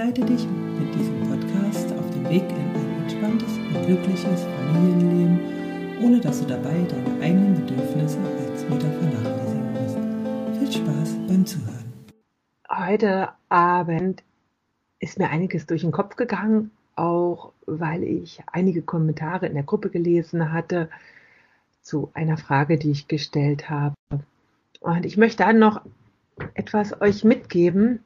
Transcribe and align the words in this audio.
leite 0.00 0.22
dich 0.22 0.46
mit 0.78 0.94
diesem 0.94 1.28
Podcast 1.28 1.92
auf 1.92 2.10
den 2.12 2.26
Weg 2.30 2.48
in 2.48 2.56
ein 2.56 3.02
entspanntes 3.02 3.58
und 3.58 3.86
glückliches 3.86 4.44
Familienleben, 4.44 5.40
ohne 6.02 6.18
dass 6.20 6.40
du 6.40 6.46
dabei 6.46 6.86
deine 6.88 7.20
eigenen 7.20 7.54
Bedürfnisse 7.54 8.16
als 8.18 8.66
Mutter 8.66 8.90
vernachlässigen 8.90 9.72
musst. 9.74 10.58
Viel 10.58 10.72
Spaß 10.72 11.16
beim 11.28 11.44
Zuhören. 11.44 11.92
Heute 12.70 13.28
Abend 13.50 14.22
ist 15.00 15.18
mir 15.18 15.28
einiges 15.28 15.66
durch 15.66 15.82
den 15.82 15.92
Kopf 15.92 16.16
gegangen, 16.16 16.70
auch 16.96 17.52
weil 17.66 18.02
ich 18.02 18.40
einige 18.50 18.80
Kommentare 18.80 19.48
in 19.48 19.54
der 19.54 19.64
Gruppe 19.64 19.90
gelesen 19.90 20.50
hatte 20.50 20.88
zu 21.82 22.10
einer 22.14 22.38
Frage, 22.38 22.78
die 22.78 22.92
ich 22.92 23.06
gestellt 23.06 23.68
habe. 23.68 23.94
Und 24.80 25.04
ich 25.04 25.18
möchte 25.18 25.44
dann 25.44 25.58
noch 25.58 25.82
etwas 26.54 26.98
euch 27.02 27.22
mitgeben, 27.22 28.02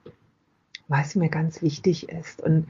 was 0.88 1.14
mir 1.14 1.28
ganz 1.28 1.62
wichtig 1.62 2.08
ist. 2.08 2.40
Und 2.40 2.68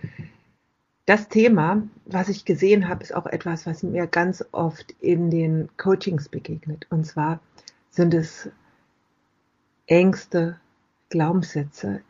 das 1.07 1.29
Thema, 1.29 1.83
was 2.07 2.29
ich 2.29 2.45
gesehen 2.45 2.89
habe, 2.89 3.03
ist 3.03 3.15
auch 3.15 3.27
etwas, 3.27 3.67
was 3.67 3.83
mir 3.83 4.07
ganz 4.07 4.45
oft 4.53 4.93
in 5.01 5.31
den 5.31 5.69
Coachings 5.77 6.29
begegnet. 6.29 6.87
Und 6.91 7.05
zwar 7.07 7.41
sind 7.91 8.15
es 8.15 8.49
Ängste, 9.87 10.59
Glaubenssätze, 11.11 12.01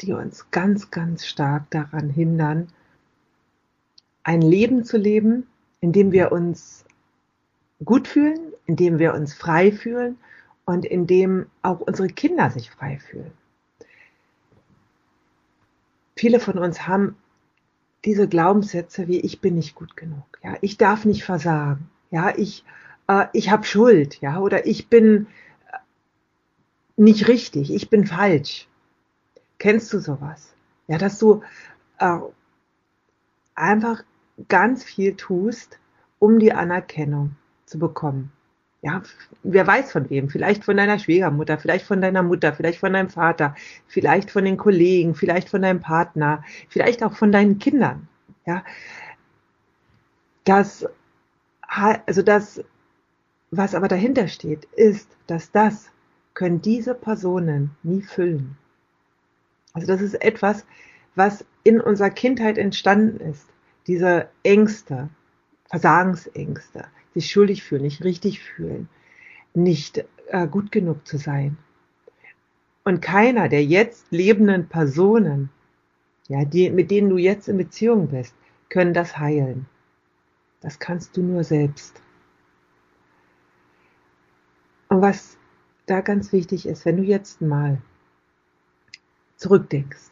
die 0.00 0.12
uns 0.12 0.50
ganz, 0.50 0.90
ganz 0.90 1.26
stark 1.26 1.68
daran 1.70 2.10
hindern, 2.10 2.68
ein 4.22 4.42
Leben 4.42 4.84
zu 4.84 4.96
leben, 4.96 5.46
in 5.80 5.92
dem 5.92 6.12
wir 6.12 6.30
uns 6.30 6.84
gut 7.84 8.06
fühlen, 8.06 8.38
in 8.66 8.76
dem 8.76 8.98
wir 8.98 9.14
uns 9.14 9.34
frei 9.34 9.72
fühlen 9.72 10.18
und 10.64 10.84
in 10.84 11.06
dem 11.06 11.46
auch 11.62 11.80
unsere 11.80 12.08
Kinder 12.08 12.50
sich 12.50 12.70
frei 12.70 12.98
fühlen 12.98 13.32
viele 16.18 16.40
von 16.40 16.58
uns 16.58 16.86
haben 16.86 17.16
diese 18.04 18.28
Glaubenssätze 18.28 19.08
wie 19.08 19.20
ich 19.20 19.40
bin 19.40 19.54
nicht 19.54 19.74
gut 19.74 19.96
genug, 19.96 20.38
ja, 20.42 20.56
ich 20.60 20.76
darf 20.76 21.04
nicht 21.04 21.24
versagen, 21.24 21.88
ja, 22.10 22.36
ich 22.36 22.64
äh, 23.08 23.26
ich 23.32 23.50
habe 23.50 23.64
Schuld, 23.64 24.20
ja, 24.20 24.38
oder 24.38 24.66
ich 24.66 24.88
bin 24.88 25.26
äh, 25.72 25.78
nicht 26.96 27.28
richtig, 27.28 27.72
ich 27.72 27.90
bin 27.90 28.06
falsch. 28.06 28.68
Kennst 29.58 29.92
du 29.92 29.98
sowas? 29.98 30.54
Ja, 30.86 30.98
dass 30.98 31.18
du 31.18 31.42
äh, 31.98 32.18
einfach 33.54 34.04
ganz 34.48 34.84
viel 34.84 35.16
tust, 35.16 35.78
um 36.20 36.38
die 36.38 36.52
Anerkennung 36.52 37.36
zu 37.66 37.78
bekommen 37.78 38.32
ja, 38.80 39.02
wer 39.42 39.66
weiß 39.66 39.90
von 39.92 40.08
wem, 40.08 40.28
vielleicht 40.28 40.64
von 40.64 40.76
deiner 40.76 40.98
Schwiegermutter, 40.98 41.58
vielleicht 41.58 41.84
von 41.86 42.00
deiner 42.00 42.22
Mutter, 42.22 42.52
vielleicht 42.52 42.78
von 42.78 42.92
deinem 42.92 43.10
Vater, 43.10 43.56
vielleicht 43.86 44.30
von 44.30 44.44
den 44.44 44.56
Kollegen, 44.56 45.14
vielleicht 45.14 45.48
von 45.48 45.62
deinem 45.62 45.80
Partner, 45.80 46.44
vielleicht 46.68 47.02
auch 47.02 47.14
von 47.14 47.32
deinen 47.32 47.58
Kindern, 47.58 48.08
ja. 48.46 48.64
Das, 50.44 50.86
also 51.60 52.22
das, 52.22 52.64
was 53.50 53.74
aber 53.74 53.88
dahinter 53.88 54.28
steht, 54.28 54.64
ist, 54.76 55.10
dass 55.26 55.50
das 55.50 55.90
können 56.34 56.62
diese 56.62 56.94
Personen 56.94 57.76
nie 57.82 58.00
füllen. 58.00 58.56
Also 59.74 59.86
das 59.86 60.00
ist 60.00 60.14
etwas, 60.22 60.64
was 61.16 61.44
in 61.64 61.80
unserer 61.80 62.10
Kindheit 62.10 62.56
entstanden 62.56 63.20
ist. 63.20 63.46
Diese 63.86 64.28
Ängste, 64.42 65.08
Versagensängste, 65.68 66.86
sich 67.14 67.30
schuldig 67.30 67.62
fühlen, 67.62 67.82
nicht 67.82 68.04
richtig 68.04 68.40
fühlen, 68.40 68.88
nicht 69.54 70.04
äh, 70.28 70.46
gut 70.46 70.72
genug 70.72 71.06
zu 71.06 71.18
sein. 71.18 71.56
Und 72.84 73.00
keiner 73.00 73.48
der 73.48 73.64
jetzt 73.64 74.06
lebenden 74.10 74.68
Personen, 74.68 75.50
ja, 76.28 76.44
die, 76.44 76.70
mit 76.70 76.90
denen 76.90 77.10
du 77.10 77.16
jetzt 77.16 77.48
in 77.48 77.56
Beziehung 77.56 78.08
bist, 78.08 78.34
können 78.68 78.94
das 78.94 79.18
heilen. 79.18 79.66
Das 80.60 80.78
kannst 80.78 81.16
du 81.16 81.22
nur 81.22 81.44
selbst. 81.44 82.02
Und 84.88 85.02
was 85.02 85.36
da 85.86 86.00
ganz 86.00 86.32
wichtig 86.32 86.66
ist, 86.66 86.84
wenn 86.84 86.96
du 86.96 87.02
jetzt 87.02 87.40
mal 87.40 87.80
zurückdenkst, 89.36 90.10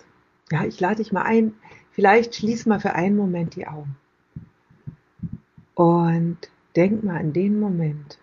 ja, 0.53 0.65
ich 0.65 0.79
lade 0.81 0.97
dich 0.97 1.13
mal 1.13 1.23
ein, 1.23 1.55
vielleicht 1.91 2.37
schließ 2.37 2.67
mal 2.67 2.81
für 2.81 2.95
einen 2.95 3.17
Moment 3.17 3.57
die 3.57 3.67
Augen. 3.67 3.97
Und 5.75 6.39
Denk 6.77 7.03
mal 7.03 7.17
an 7.17 7.33
den 7.33 7.59
Moment, 7.59 8.19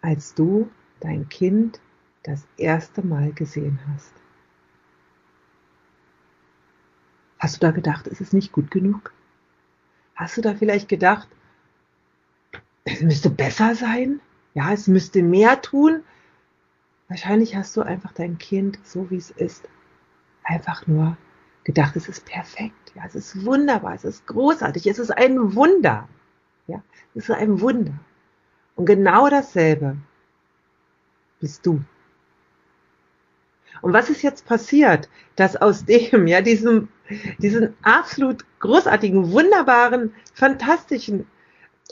als 0.00 0.34
du 0.34 0.70
dein 1.00 1.28
Kind 1.28 1.80
das 2.22 2.46
erste 2.56 3.06
Mal 3.06 3.32
gesehen 3.32 3.78
hast. 3.88 4.12
Hast 7.38 7.56
du 7.56 7.60
da 7.60 7.70
gedacht, 7.72 8.06
es 8.06 8.22
ist 8.22 8.32
nicht 8.32 8.52
gut 8.52 8.70
genug? 8.70 9.12
Hast 10.14 10.38
du 10.38 10.40
da 10.40 10.54
vielleicht 10.54 10.88
gedacht, 10.88 11.28
es 12.84 13.02
müsste 13.02 13.28
besser 13.28 13.74
sein? 13.74 14.20
Ja, 14.54 14.72
es 14.72 14.88
müsste 14.88 15.22
mehr 15.22 15.60
tun? 15.60 16.02
Wahrscheinlich 17.08 17.54
hast 17.54 17.76
du 17.76 17.82
einfach 17.82 18.12
dein 18.12 18.38
Kind, 18.38 18.78
so 18.82 19.10
wie 19.10 19.16
es 19.16 19.30
ist, 19.30 19.68
einfach 20.42 20.86
nur 20.86 21.18
gedacht, 21.64 21.96
es 21.96 22.08
ist 22.08 22.24
perfekt. 22.24 22.92
Ja, 22.94 23.04
es 23.04 23.14
ist 23.14 23.44
wunderbar, 23.44 23.94
es 23.94 24.04
ist 24.04 24.26
großartig, 24.26 24.86
es 24.86 24.98
ist 24.98 25.10
ein 25.10 25.54
Wunder. 25.54 26.08
Ja, 26.66 26.82
das 27.14 27.24
ist 27.24 27.30
ein 27.30 27.60
Wunder. 27.60 27.94
Und 28.74 28.86
genau 28.86 29.28
dasselbe 29.28 29.96
bist 31.40 31.64
du. 31.64 31.82
Und 33.82 33.92
was 33.92 34.10
ist 34.10 34.22
jetzt 34.22 34.46
passiert, 34.46 35.08
dass 35.36 35.56
aus 35.56 35.84
dem, 35.84 36.26
ja, 36.26 36.40
diesem, 36.40 36.88
diesen 37.38 37.74
absolut 37.82 38.44
großartigen, 38.58 39.32
wunderbaren, 39.32 40.14
fantastischen 40.34 41.26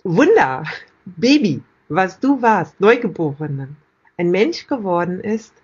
Wunder, 0.02 0.64
Baby, 1.04 1.62
was 1.88 2.18
du 2.18 2.40
warst, 2.42 2.80
Neugeborenen, 2.80 3.76
ein 4.16 4.30
Mensch 4.30 4.66
geworden 4.66 5.20
ist, 5.20 5.54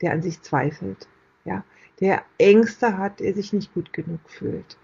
der 0.00 0.12
an 0.12 0.22
sich 0.22 0.40
zweifelt, 0.42 1.08
ja, 1.44 1.64
der 2.00 2.22
Ängste 2.38 2.96
hat, 2.96 3.20
der 3.20 3.34
sich 3.34 3.52
nicht 3.52 3.74
gut 3.74 3.92
genug 3.92 4.20
fühlt. 4.26 4.76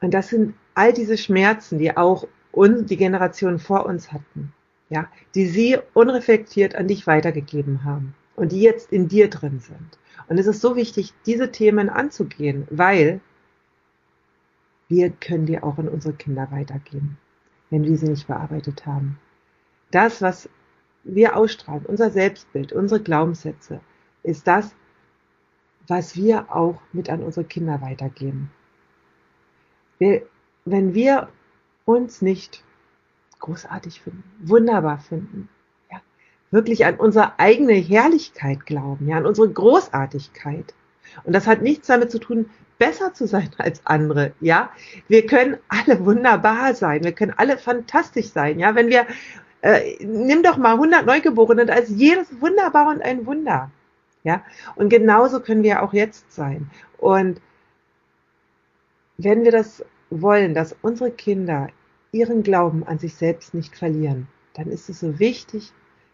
Und 0.00 0.14
das 0.14 0.28
sind 0.28 0.54
all 0.74 0.92
diese 0.92 1.18
Schmerzen, 1.18 1.78
die 1.78 1.96
auch 1.96 2.26
uns, 2.52 2.86
die 2.86 2.96
Generationen 2.96 3.58
vor 3.58 3.86
uns 3.86 4.12
hatten, 4.12 4.52
ja, 4.90 5.08
die 5.34 5.46
sie 5.46 5.78
unreflektiert 5.94 6.74
an 6.74 6.88
dich 6.88 7.06
weitergegeben 7.06 7.84
haben 7.84 8.14
und 8.36 8.52
die 8.52 8.60
jetzt 8.60 8.92
in 8.92 9.08
dir 9.08 9.28
drin 9.28 9.60
sind. 9.60 9.98
Und 10.28 10.38
es 10.38 10.46
ist 10.46 10.60
so 10.60 10.76
wichtig, 10.76 11.14
diese 11.26 11.50
Themen 11.50 11.88
anzugehen, 11.88 12.66
weil 12.70 13.20
wir 14.88 15.10
können 15.10 15.46
die 15.46 15.62
auch 15.62 15.78
an 15.78 15.88
unsere 15.88 16.14
Kinder 16.14 16.48
weitergeben, 16.50 17.18
wenn 17.70 17.84
wir 17.84 17.96
sie 17.96 18.08
nicht 18.08 18.26
bearbeitet 18.26 18.86
haben. 18.86 19.18
Das, 19.90 20.22
was 20.22 20.48
wir 21.04 21.36
ausstrahlen, 21.36 21.86
unser 21.86 22.10
Selbstbild, 22.10 22.72
unsere 22.72 23.02
Glaubenssätze, 23.02 23.80
ist 24.22 24.46
das, 24.46 24.74
was 25.86 26.16
wir 26.16 26.54
auch 26.54 26.80
mit 26.92 27.08
an 27.08 27.22
unsere 27.22 27.46
Kinder 27.46 27.80
weitergeben. 27.80 28.50
Wir 29.98 30.22
wenn 30.70 30.94
wir 30.94 31.28
uns 31.84 32.22
nicht 32.22 32.62
großartig 33.40 34.00
finden, 34.00 34.24
wunderbar 34.40 34.98
finden, 34.98 35.48
ja, 35.90 36.00
wirklich 36.50 36.84
an 36.84 36.96
unsere 36.96 37.38
eigene 37.38 37.74
Herrlichkeit 37.74 38.66
glauben, 38.66 39.08
ja, 39.08 39.16
an 39.16 39.26
unsere 39.26 39.50
Großartigkeit. 39.50 40.74
Und 41.24 41.32
das 41.32 41.46
hat 41.46 41.62
nichts 41.62 41.86
damit 41.86 42.10
zu 42.10 42.18
tun, 42.18 42.50
besser 42.78 43.14
zu 43.14 43.26
sein 43.26 43.50
als 43.58 43.80
andere, 43.84 44.32
ja. 44.40 44.70
Wir 45.08 45.26
können 45.26 45.58
alle 45.68 46.04
wunderbar 46.04 46.74
sein, 46.74 47.04
wir 47.04 47.12
können 47.12 47.34
alle 47.36 47.58
fantastisch 47.58 48.28
sein, 48.28 48.58
ja. 48.58 48.74
Wenn 48.74 48.88
wir, 48.88 49.06
äh, 49.62 50.04
nimm 50.04 50.42
doch 50.42 50.56
mal 50.56 50.74
100 50.74 51.06
Neugeborene, 51.06 51.66
da 51.66 51.74
ist 51.74 51.90
jedes 51.90 52.40
wunderbar 52.40 52.88
und 52.88 53.02
ein 53.02 53.24
Wunder, 53.26 53.70
ja. 54.24 54.42
Und 54.74 54.88
genauso 54.88 55.40
können 55.40 55.62
wir 55.62 55.82
auch 55.82 55.92
jetzt 55.92 56.32
sein. 56.32 56.70
Und 56.98 57.40
wenn 59.18 59.44
wir 59.44 59.52
das 59.52 59.84
wollen, 60.10 60.54
dass 60.54 60.76
unsere 60.80 61.10
Kinder 61.10 61.68
ihren 62.12 62.42
Glauben 62.42 62.84
an 62.84 62.98
sich 62.98 63.14
selbst 63.14 63.52
nicht 63.52 63.76
verlieren, 63.76 64.28
dann 64.54 64.68
ist 64.68 64.88
es 64.88 65.00
so 65.00 65.18
wichtig, 65.18 65.72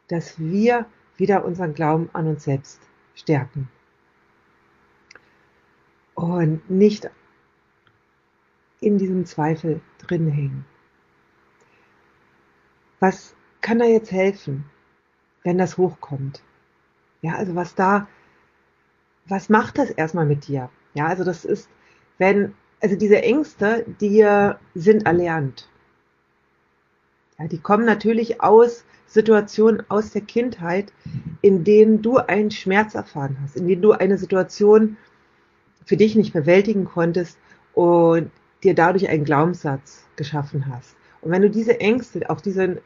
dass 0.09 0.39
wir 0.39 0.87
wieder 1.17 1.45
unseren 1.45 1.75
Glauben 1.75 2.11
an 2.15 2.27
uns 2.27 2.45
selbst 2.45 2.81
stärken. 3.15 3.69
Und 6.15 6.69
nicht 6.69 7.11
in 8.81 8.99
diesem 8.99 9.25
Zweifel 9.25 9.81
drin 9.99 10.29
hängen. 10.29 10.65
Was 13.01 13.37
kann 13.61 13.79
da 13.79 13.85
jetzt 13.85 14.13
helfen, 14.13 14.65
wenn 15.43 15.59
das 15.59 15.77
hochkommt? 15.77 16.43
Ja, 17.23 17.35
also 17.35 17.55
was 17.55 17.75
da, 17.75 18.09
was 19.27 19.49
macht 19.49 19.79
das 19.79 19.91
erstmal 19.91 20.27
mit 20.27 20.47
dir? 20.47 20.71
Ja, 20.95 21.07
also 21.07 21.25
das 21.25 21.45
ist, 21.45 21.69
wenn 22.19 22.55
also 22.85 22.97
diese 22.97 23.23
Ängste, 23.23 23.87
die 24.03 24.29
sind 24.75 25.07
erlernt. 25.07 25.71
Ja, 27.39 27.49
die 27.49 27.57
kommen 27.57 27.87
natürlich 27.87 28.43
aus 28.43 28.85
Situationen 29.07 29.83
aus 29.89 30.11
der 30.11 30.21
Kindheit, 30.21 30.93
in 31.41 31.65
denen 31.65 32.03
du 32.03 32.19
einen 32.19 32.51
Schmerz 32.51 32.95
erfahren 32.95 33.39
hast, 33.43 33.57
in 33.57 33.67
denen 33.67 33.81
du 33.81 33.93
eine 33.93 34.19
Situation 34.19 34.99
für 35.87 35.97
dich 35.97 36.15
nicht 36.15 36.35
bewältigen 36.35 36.85
konntest 36.85 37.39
und 37.73 38.31
dir 38.63 38.75
dadurch 38.75 39.09
einen 39.09 39.25
Glaubenssatz 39.25 40.05
geschaffen 40.17 40.67
hast. 40.69 40.95
Und 41.23 41.31
wenn 41.31 41.41
du 41.41 41.49
diese 41.49 41.81
Ängste, 41.81 42.29
auch 42.29 42.43
diese, 42.43 42.83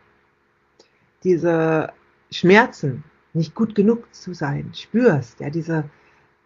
diese 1.24 1.92
Schmerzen, 2.30 3.02
nicht 3.32 3.56
gut 3.56 3.74
genug 3.74 4.14
zu 4.14 4.32
sein, 4.32 4.70
spürst, 4.74 5.40
ja, 5.40 5.50
diese, 5.50 5.90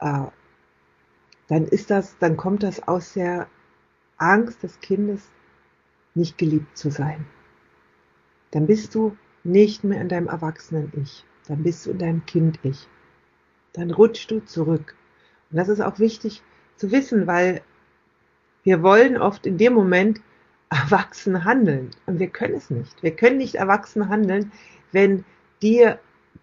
äh, 0.00 0.22
dann 1.52 1.66
ist 1.66 1.90
das, 1.90 2.16
dann 2.16 2.38
kommt 2.38 2.62
das 2.62 2.88
aus 2.88 3.12
der 3.12 3.46
Angst 4.16 4.62
des 4.62 4.80
Kindes, 4.80 5.20
nicht 6.14 6.38
geliebt 6.38 6.78
zu 6.78 6.90
sein. 6.90 7.26
Dann 8.52 8.66
bist 8.66 8.94
du 8.94 9.18
nicht 9.44 9.84
mehr 9.84 10.00
in 10.00 10.08
deinem 10.08 10.28
Erwachsenen-Ich. 10.28 11.26
Dann 11.48 11.62
bist 11.62 11.84
du 11.84 11.90
in 11.90 11.98
deinem 11.98 12.24
Kind-Ich. 12.24 12.88
Dann 13.74 13.90
rutschst 13.90 14.30
du 14.30 14.40
zurück. 14.40 14.96
Und 15.50 15.58
das 15.58 15.68
ist 15.68 15.82
auch 15.82 15.98
wichtig 15.98 16.42
zu 16.76 16.90
wissen, 16.90 17.26
weil 17.26 17.60
wir 18.62 18.82
wollen 18.82 19.18
oft 19.18 19.44
in 19.44 19.58
dem 19.58 19.74
Moment 19.74 20.22
erwachsen 20.70 21.44
handeln. 21.44 21.90
Und 22.06 22.18
wir 22.18 22.28
können 22.28 22.54
es 22.54 22.70
nicht. 22.70 23.02
Wir 23.02 23.14
können 23.14 23.36
nicht 23.36 23.56
erwachsen 23.56 24.08
handeln, 24.08 24.52
wenn 24.90 25.26
die 25.60 25.92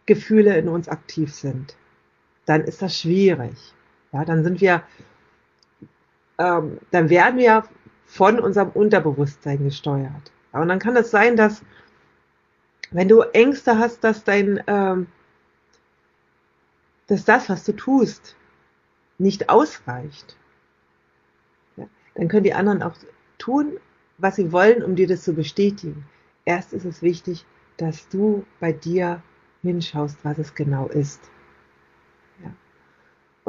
Gefühle 0.05 0.55
in 0.55 0.67
uns 0.67 0.87
aktiv 0.87 1.33
sind. 1.33 1.75
Dann 2.45 2.61
ist 2.61 2.83
das 2.83 2.95
schwierig. 2.95 3.73
Ja, 4.11 4.25
dann 4.25 4.43
sind 4.43 4.61
wir, 4.61 4.83
ähm, 6.37 6.79
dann 6.91 7.09
werden 7.09 7.39
wir 7.39 7.63
von 8.05 8.39
unserem 8.39 8.69
Unterbewusstsein 8.69 9.63
gesteuert. 9.63 10.31
Ja, 10.53 10.61
und 10.61 10.67
dann 10.67 10.79
kann 10.79 10.95
es 10.95 11.11
sein, 11.11 11.35
dass 11.35 11.61
wenn 12.91 13.07
du 13.07 13.21
Ängste 13.21 13.77
hast, 13.77 14.03
dass 14.03 14.23
dein, 14.23 14.63
ähm, 14.65 15.07
dass 17.07 17.23
das, 17.23 17.49
was 17.49 17.63
du 17.63 17.73
tust, 17.73 18.35
nicht 19.19 19.49
ausreicht, 19.49 20.37
ja, 21.77 21.87
dann 22.15 22.27
können 22.27 22.43
die 22.43 22.53
anderen 22.53 22.81
auch 22.81 22.95
tun, 23.37 23.77
was 24.17 24.37
sie 24.37 24.51
wollen, 24.51 24.83
um 24.83 24.95
dir 24.95 25.07
das 25.07 25.23
zu 25.23 25.33
bestätigen. 25.33 26.05
Erst 26.45 26.73
ist 26.73 26.85
es 26.85 27.01
wichtig, 27.01 27.45
dass 27.77 28.09
du 28.09 28.45
bei 28.59 28.73
dir 28.73 29.21
hinschaust, 29.61 30.17
was 30.23 30.37
es 30.39 30.55
genau 30.55 30.87
ist. 30.87 31.29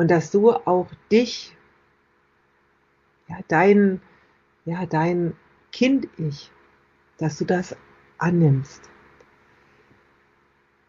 Und 0.00 0.10
dass 0.10 0.30
du 0.30 0.50
auch 0.50 0.88
dich, 1.12 1.54
ja, 3.28 3.36
dein, 3.48 4.00
ja, 4.64 4.86
dein 4.86 5.34
Kind-Ich, 5.72 6.50
dass 7.18 7.36
du 7.36 7.44
das 7.44 7.76
annimmst. 8.16 8.88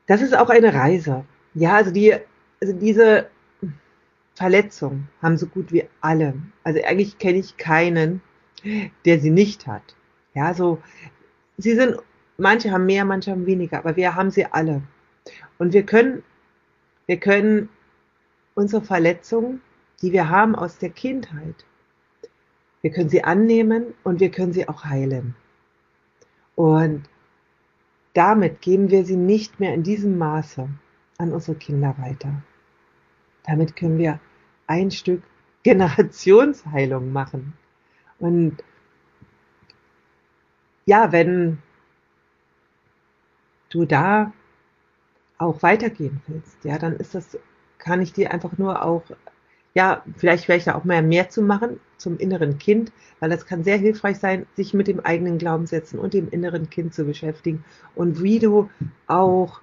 Das 0.06 0.22
ist 0.22 0.34
auch 0.34 0.50
eine 0.50 0.74
Reise. 0.74 1.26
Ja, 1.54 1.76
also 1.76 1.92
die, 1.92 2.14
also 2.62 2.72
diese 2.72 3.30
Verletzung 4.36 5.10
haben 5.22 5.36
so 5.36 5.48
gut 5.48 5.74
wie 5.74 5.84
alle. 6.00 6.36
Also 6.64 6.82
eigentlich 6.82 7.18
kenne 7.18 7.40
ich 7.40 7.58
keinen, 7.58 8.22
der 9.04 9.20
sie 9.20 9.30
nicht 9.30 9.68
hat. 9.68 9.94
Ja, 10.34 10.54
so, 10.54 10.82
sie 11.58 11.76
sind, 11.76 11.98
manche 12.38 12.72
haben 12.72 12.86
mehr, 12.86 13.04
manche 13.04 13.32
haben 13.32 13.46
weniger, 13.46 13.80
aber 13.80 13.98
wir 13.98 14.16
haben 14.16 14.32
sie 14.32 14.46
alle. 14.46 14.84
Und 15.58 15.74
wir 15.74 15.86
können, 15.86 16.24
wir 17.08 17.18
können 17.18 17.68
unsere 18.62 18.84
Verletzungen, 18.84 19.60
die 20.04 20.12
wir 20.12 20.30
haben 20.30 20.56
aus 20.56 20.78
der 20.78 20.92
Kindheit, 20.92 21.66
wir 22.82 22.92
können 22.92 23.10
sie 23.10 23.24
annehmen 23.24 23.96
und 24.04 24.20
wir 24.20 24.30
können 24.30 24.54
sie 24.54 24.70
auch 24.70 24.86
heilen. 24.86 25.36
Und 26.56 27.10
damit 28.14 28.62
geben 28.62 28.92
wir 28.92 29.04
sie 29.04 29.16
nicht 29.16 29.60
mehr 29.60 29.74
in 29.74 29.82
diesem 29.82 30.18
Maße 30.18 30.70
an 31.18 31.34
unsere 31.34 31.58
Kinder 31.58 31.96
weiter. 31.98 32.44
Damit 33.46 33.76
können 33.76 33.98
wir 33.98 34.20
ein 34.68 34.92
Stück 34.92 35.24
Generationsheilung 35.64 37.12
machen. 37.12 37.54
Und 38.20 38.64
ja, 40.86 41.12
wenn 41.12 41.60
du 43.70 43.86
da 43.86 44.34
auch 45.38 45.64
weitergehen 45.64 46.22
willst, 46.28 46.64
ja, 46.64 46.78
dann 46.78 46.94
ist 46.94 47.16
das, 47.16 47.38
kann 47.82 48.02
ich 48.02 48.14
dir 48.14 48.32
einfach 48.32 48.58
nur 48.58 48.86
auch 48.86 49.04
ja, 49.74 50.04
vielleicht 50.18 50.46
vielleicht 50.46 50.70
auch 50.70 50.84
mehr 50.84 51.02
mehr 51.02 51.30
zu 51.30 51.42
machen 51.42 51.80
zum 51.98 52.18
inneren 52.18 52.58
Kind, 52.58 52.92
weil 53.20 53.30
das 53.30 53.46
kann 53.46 53.64
sehr 53.64 53.78
hilfreich 53.78 54.18
sein, 54.18 54.46
sich 54.56 54.74
mit 54.74 54.88
dem 54.88 55.00
eigenen 55.00 55.38
Glaubenssätzen 55.38 56.00
und 56.00 56.14
dem 56.14 56.30
inneren 56.30 56.70
Kind 56.70 56.94
zu 56.94 57.06
beschäftigen 57.06 57.64
und 57.96 58.22
wie 58.22 58.40
du 58.40 58.70
auch 59.08 59.62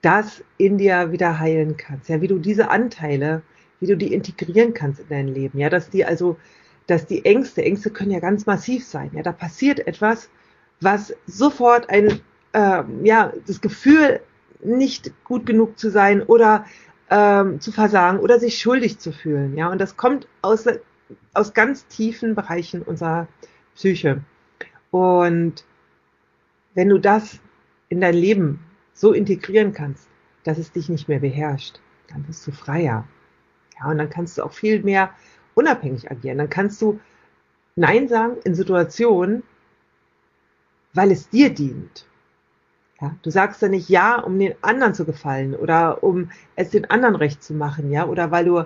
das 0.00 0.42
in 0.58 0.78
dir 0.78 1.12
wieder 1.12 1.38
heilen 1.38 1.76
kannst, 1.76 2.08
ja, 2.08 2.20
wie 2.20 2.26
du 2.26 2.38
diese 2.38 2.70
Anteile, 2.70 3.42
wie 3.78 3.86
du 3.86 3.96
die 3.96 4.12
integrieren 4.12 4.74
kannst 4.74 5.00
in 5.00 5.08
dein 5.08 5.28
Leben, 5.28 5.58
ja, 5.58 5.70
dass 5.70 5.90
die 5.90 6.04
also, 6.04 6.36
dass 6.88 7.06
die 7.06 7.24
Ängste, 7.24 7.62
Ängste 7.62 7.90
können 7.90 8.10
ja 8.10 8.18
ganz 8.18 8.46
massiv 8.46 8.84
sein, 8.84 9.10
ja, 9.14 9.22
da 9.22 9.30
passiert 9.30 9.86
etwas, 9.86 10.28
was 10.80 11.14
sofort 11.26 11.88
ein, 11.90 12.20
äh, 12.54 12.82
ja, 13.04 13.32
das 13.46 13.60
Gefühl 13.60 14.20
nicht 14.64 15.12
gut 15.24 15.46
genug 15.46 15.78
zu 15.78 15.90
sein 15.90 16.22
oder 16.22 16.64
ähm, 17.14 17.60
zu 17.60 17.72
versagen 17.72 18.20
oder 18.20 18.40
sich 18.40 18.58
schuldig 18.58 18.98
zu 18.98 19.12
fühlen. 19.12 19.54
Ja, 19.54 19.70
und 19.70 19.78
das 19.78 19.98
kommt 19.98 20.26
aus, 20.40 20.64
aus 21.34 21.52
ganz 21.52 21.86
tiefen 21.88 22.34
Bereichen 22.34 22.80
unserer 22.80 23.28
Psyche. 23.74 24.22
Und 24.90 25.64
wenn 26.72 26.88
du 26.88 26.96
das 26.98 27.38
in 27.90 28.00
dein 28.00 28.14
Leben 28.14 28.60
so 28.94 29.12
integrieren 29.12 29.74
kannst, 29.74 30.08
dass 30.44 30.56
es 30.56 30.72
dich 30.72 30.88
nicht 30.88 31.06
mehr 31.06 31.20
beherrscht, 31.20 31.80
dann 32.08 32.22
bist 32.22 32.46
du 32.46 32.50
freier. 32.50 33.06
Ja, 33.78 33.90
und 33.90 33.98
dann 33.98 34.08
kannst 34.08 34.38
du 34.38 34.42
auch 34.42 34.52
viel 34.52 34.82
mehr 34.82 35.10
unabhängig 35.52 36.10
agieren. 36.10 36.38
Dann 36.38 36.48
kannst 36.48 36.80
du 36.80 36.98
Nein 37.76 38.08
sagen 38.08 38.38
in 38.44 38.54
Situationen, 38.54 39.42
weil 40.94 41.10
es 41.10 41.28
dir 41.28 41.50
dient. 41.50 42.06
Ja, 43.02 43.16
du 43.22 43.30
sagst 43.30 43.60
ja 43.60 43.68
nicht 43.68 43.88
ja, 43.88 44.20
um 44.20 44.38
den 44.38 44.54
anderen 44.62 44.94
zu 44.94 45.04
gefallen 45.04 45.56
oder 45.56 46.04
um 46.04 46.30
es 46.54 46.70
den 46.70 46.88
anderen 46.88 47.16
recht 47.16 47.42
zu 47.42 47.52
machen, 47.52 47.90
ja, 47.90 48.06
oder 48.06 48.30
weil 48.30 48.44
du 48.44 48.60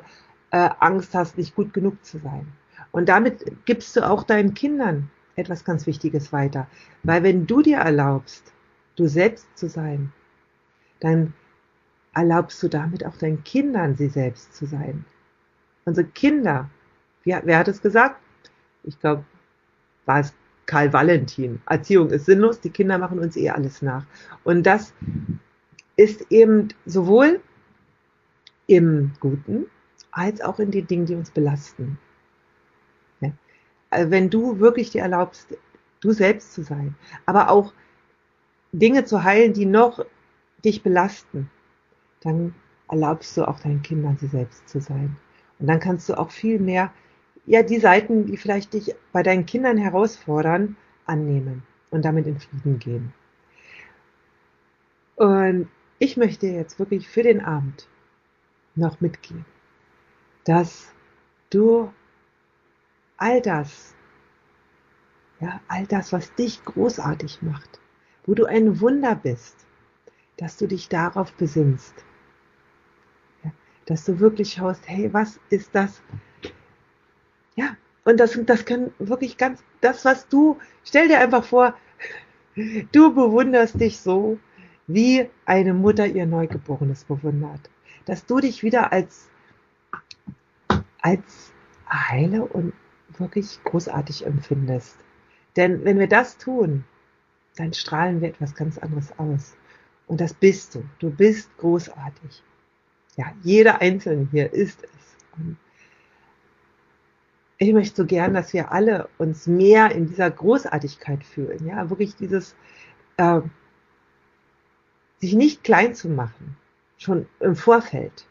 äh, 0.50 0.70
Angst 0.78 1.14
hast, 1.14 1.38
nicht 1.38 1.56
gut 1.56 1.72
genug 1.72 2.04
zu 2.04 2.18
sein. 2.18 2.46
Und 2.92 3.08
damit 3.08 3.64
gibst 3.64 3.96
du 3.96 4.06
auch 4.06 4.24
deinen 4.24 4.52
Kindern 4.52 5.10
etwas 5.36 5.64
ganz 5.64 5.86
Wichtiges 5.86 6.34
weiter. 6.34 6.66
Weil 7.02 7.22
wenn 7.22 7.46
du 7.46 7.62
dir 7.62 7.78
erlaubst, 7.78 8.52
du 8.96 9.06
selbst 9.08 9.46
zu 9.56 9.70
sein, 9.70 10.12
dann 11.00 11.32
erlaubst 12.12 12.62
du 12.62 12.68
damit 12.68 13.06
auch 13.06 13.16
deinen 13.16 13.42
Kindern, 13.42 13.96
sie 13.96 14.08
selbst 14.08 14.54
zu 14.54 14.66
sein. 14.66 15.06
Unsere 15.86 16.06
Kinder, 16.08 16.68
wer, 17.24 17.40
wer 17.46 17.58
hat 17.58 17.68
es 17.68 17.80
gesagt? 17.80 18.20
Ich 18.82 19.00
glaube, 19.00 19.24
war 20.04 20.20
es 20.20 20.34
Karl 20.66 20.92
Valentin. 20.92 21.60
Erziehung 21.66 22.10
ist 22.10 22.26
sinnlos, 22.26 22.60
die 22.60 22.70
Kinder 22.70 22.98
machen 22.98 23.18
uns 23.18 23.36
eh 23.36 23.50
alles 23.50 23.82
nach. 23.82 24.04
Und 24.44 24.64
das 24.64 24.92
ist 25.96 26.30
eben 26.30 26.68
sowohl 26.84 27.40
im 28.66 29.12
Guten 29.20 29.66
als 30.10 30.40
auch 30.40 30.58
in 30.58 30.70
den 30.70 30.86
Dingen, 30.86 31.06
die 31.06 31.14
uns 31.14 31.30
belasten. 31.30 31.98
Ja. 33.20 33.30
Also 33.90 34.10
wenn 34.10 34.28
du 34.28 34.58
wirklich 34.58 34.90
dir 34.90 35.02
erlaubst, 35.02 35.56
du 36.00 36.12
selbst 36.12 36.52
zu 36.52 36.62
sein, 36.62 36.94
aber 37.26 37.50
auch 37.50 37.72
Dinge 38.72 39.04
zu 39.04 39.22
heilen, 39.22 39.52
die 39.52 39.66
noch 39.66 40.04
dich 40.64 40.82
belasten, 40.82 41.50
dann 42.20 42.54
erlaubst 42.88 43.36
du 43.36 43.46
auch 43.46 43.60
deinen 43.60 43.82
Kindern, 43.82 44.16
sie 44.18 44.26
selbst 44.26 44.68
zu 44.68 44.80
sein. 44.80 45.16
Und 45.58 45.68
dann 45.68 45.80
kannst 45.80 46.08
du 46.08 46.14
auch 46.18 46.30
viel 46.30 46.58
mehr 46.58 46.92
ja 47.46 47.62
die 47.62 47.78
Seiten, 47.78 48.26
die 48.26 48.36
vielleicht 48.36 48.74
dich 48.74 48.94
bei 49.12 49.22
deinen 49.22 49.46
Kindern 49.46 49.78
herausfordern, 49.78 50.76
annehmen 51.06 51.62
und 51.90 52.04
damit 52.04 52.26
in 52.26 52.38
Frieden 52.38 52.78
gehen. 52.78 53.12
Und 55.14 55.68
ich 55.98 56.16
möchte 56.16 56.46
jetzt 56.46 56.78
wirklich 56.78 57.08
für 57.08 57.22
den 57.22 57.42
Abend 57.42 57.88
noch 58.74 59.00
mitgehen, 59.00 59.46
dass 60.44 60.92
du 61.48 61.90
all 63.16 63.40
das, 63.40 63.94
ja, 65.40 65.60
all 65.68 65.86
das, 65.86 66.12
was 66.12 66.34
dich 66.34 66.62
großartig 66.64 67.40
macht, 67.40 67.80
wo 68.26 68.34
du 68.34 68.44
ein 68.44 68.80
Wunder 68.80 69.14
bist, 69.14 69.66
dass 70.36 70.58
du 70.58 70.66
dich 70.66 70.90
darauf 70.90 71.32
besinnst. 71.32 71.94
Ja, 73.42 73.52
dass 73.86 74.04
du 74.04 74.20
wirklich 74.20 74.52
schaust, 74.52 74.86
hey, 74.86 75.12
was 75.14 75.40
ist 75.48 75.74
das, 75.74 76.02
und 78.06 78.18
das, 78.18 78.38
das 78.46 78.64
kann 78.64 78.92
wirklich 79.00 79.36
ganz, 79.36 79.64
das, 79.80 80.04
was 80.04 80.28
du, 80.28 80.58
stell 80.84 81.08
dir 81.08 81.18
einfach 81.18 81.42
vor, 81.44 81.74
du 82.92 83.12
bewunderst 83.12 83.80
dich 83.80 83.98
so, 83.98 84.38
wie 84.86 85.28
eine 85.44 85.74
Mutter 85.74 86.06
ihr 86.06 86.24
Neugeborenes 86.24 87.02
bewundert. 87.02 87.68
Dass 88.04 88.24
du 88.24 88.38
dich 88.38 88.62
wieder 88.62 88.92
als, 88.92 89.28
als 91.02 91.52
heile 91.90 92.44
und 92.44 92.72
wirklich 93.18 93.58
großartig 93.64 94.24
empfindest. 94.24 94.96
Denn 95.56 95.84
wenn 95.84 95.98
wir 95.98 96.08
das 96.08 96.38
tun, 96.38 96.84
dann 97.56 97.72
strahlen 97.72 98.20
wir 98.20 98.28
etwas 98.28 98.54
ganz 98.54 98.78
anderes 98.78 99.18
aus. 99.18 99.56
Und 100.06 100.20
das 100.20 100.32
bist 100.32 100.76
du. 100.76 100.84
Du 101.00 101.10
bist 101.10 101.50
großartig. 101.58 102.44
Ja, 103.16 103.32
jeder 103.42 103.80
Einzelne 103.80 104.28
hier 104.30 104.52
ist 104.52 104.84
es. 104.84 105.16
Und 105.36 105.56
ich 107.58 107.72
möchte 107.72 107.96
so 107.96 108.06
gern, 108.06 108.34
dass 108.34 108.52
wir 108.52 108.72
alle 108.72 109.08
uns 109.18 109.46
mehr 109.46 109.90
in 109.92 110.06
dieser 110.06 110.30
Großartigkeit 110.30 111.24
fühlen. 111.24 111.66
Ja, 111.66 111.88
wirklich 111.88 112.14
dieses, 112.16 112.54
äh, 113.16 113.40
sich 115.18 115.34
nicht 115.34 115.64
klein 115.64 115.94
zu 115.94 116.08
machen. 116.08 116.56
Schon 116.98 117.26
im 117.40 117.56
Vorfeld. 117.56 118.26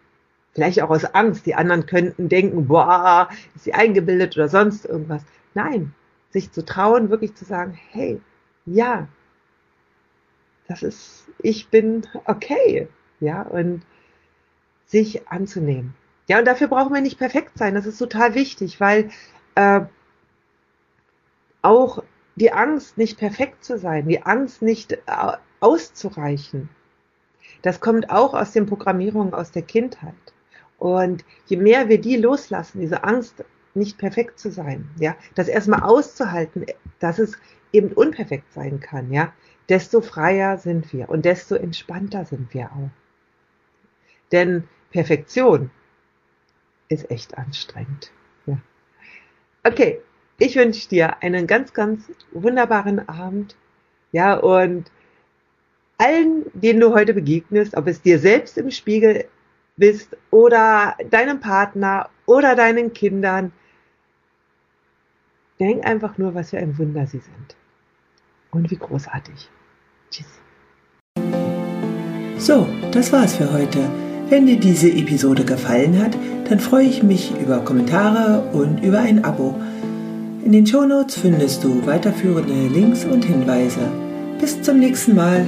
Vielleicht 0.53 0.81
auch 0.81 0.89
aus 0.89 1.05
Angst. 1.05 1.45
Die 1.45 1.55
anderen 1.55 1.85
könnten 1.85 2.29
denken, 2.29 2.67
boah, 2.67 3.29
ist 3.55 3.65
sie 3.65 3.73
eingebildet 3.73 4.35
oder 4.37 4.47
sonst 4.47 4.85
irgendwas. 4.85 5.23
Nein, 5.53 5.93
sich 6.29 6.51
zu 6.51 6.63
trauen, 6.63 7.09
wirklich 7.09 7.33
zu 7.35 7.45
sagen, 7.45 7.77
hey, 7.91 8.21
ja, 8.65 9.07
das 10.67 10.83
ist, 10.83 11.27
ich 11.39 11.69
bin 11.69 12.05
okay, 12.25 12.87
ja, 13.19 13.43
und 13.43 13.83
sich 14.85 15.27
anzunehmen. 15.27 15.93
Ja, 16.27 16.39
und 16.39 16.45
dafür 16.45 16.67
brauchen 16.67 16.93
wir 16.93 17.01
nicht 17.01 17.19
perfekt 17.19 17.57
sein. 17.57 17.75
Das 17.75 17.85
ist 17.85 17.97
total 17.97 18.33
wichtig, 18.33 18.79
weil 18.79 19.09
äh, 19.55 19.81
auch 21.61 22.03
die 22.35 22.51
Angst, 22.51 22.97
nicht 22.97 23.17
perfekt 23.17 23.63
zu 23.63 23.77
sein, 23.77 24.07
die 24.07 24.23
Angst, 24.23 24.61
nicht 24.61 24.93
äh, 24.93 24.99
auszureichen, 25.59 26.69
das 27.61 27.79
kommt 27.79 28.09
auch 28.09 28.33
aus 28.33 28.51
den 28.51 28.65
Programmierungen 28.65 29.33
aus 29.33 29.51
der 29.51 29.63
Kindheit. 29.63 30.13
Und 30.77 31.25
je 31.45 31.57
mehr 31.57 31.89
wir 31.89 31.99
die 31.99 32.17
loslassen, 32.17 32.79
diese 32.81 33.03
Angst, 33.03 33.43
nicht 33.73 33.97
perfekt 33.97 34.39
zu 34.39 34.51
sein, 34.51 34.89
ja, 34.99 35.15
das 35.33 35.47
erstmal 35.47 35.81
auszuhalten, 35.81 36.65
dass 36.99 37.19
es 37.19 37.37
eben 37.73 37.91
unperfekt 37.91 38.53
sein 38.53 38.79
kann, 38.79 39.11
ja, 39.11 39.33
desto 39.67 39.99
freier 40.01 40.57
sind 40.57 40.93
wir 40.93 41.09
und 41.09 41.25
desto 41.25 41.55
entspannter 41.55 42.23
sind 42.23 42.53
wir 42.53 42.71
auch. 42.71 42.89
Denn 44.31 44.67
Perfektion 44.91 45.71
ist 46.89 47.09
echt 47.09 47.37
anstrengend. 47.37 48.11
Ja. 48.45 48.57
Okay, 49.63 50.01
ich 50.37 50.55
wünsche 50.55 50.89
dir 50.89 51.21
einen 51.23 51.47
ganz, 51.47 51.73
ganz 51.73 52.11
wunderbaren 52.31 53.07
Abend. 53.07 53.55
Ja, 54.11 54.35
und 54.35 54.91
allen, 55.97 56.45
denen 56.53 56.79
du 56.79 56.93
heute 56.93 57.13
begegnest, 57.13 57.75
ob 57.75 57.87
es 57.87 58.01
dir 58.01 58.19
selbst 58.19 58.57
im 58.57 58.71
Spiegel 58.71 59.25
bist 59.77 60.15
oder 60.31 60.95
deinem 61.09 61.39
Partner 61.39 62.09
oder 62.25 62.55
deinen 62.55 62.93
Kindern, 62.93 63.51
denk 65.59 65.85
einfach 65.85 66.17
nur, 66.17 66.33
was 66.33 66.49
für 66.49 66.57
ein 66.57 66.77
Wunder 66.77 67.07
sie 67.07 67.19
sind. 67.19 67.55
Und 68.51 68.71
wie 68.71 68.77
großartig. 68.77 69.49
Tschüss. 70.11 70.39
So, 72.37 72.67
das 72.91 73.11
war's 73.11 73.35
für 73.35 73.51
heute. 73.51 74.04
Wenn 74.27 74.47
dir 74.47 74.57
diese 74.57 74.89
Episode 74.89 75.45
gefallen 75.45 76.01
hat, 76.01 76.17
dann 76.49 76.59
freue 76.59 76.85
ich 76.85 77.03
mich 77.03 77.31
über 77.39 77.59
Kommentare 77.59 78.43
und 78.53 78.83
über 78.83 78.99
ein 78.99 79.23
Abo. 79.23 79.53
In 80.43 80.51
den 80.51 80.65
Shownotes 80.65 81.15
findest 81.15 81.63
du 81.63 81.85
weiterführende 81.85 82.67
Links 82.73 83.05
und 83.05 83.23
Hinweise. 83.23 83.81
Bis 84.39 84.59
zum 84.63 84.79
nächsten 84.79 85.13
Mal. 85.13 85.45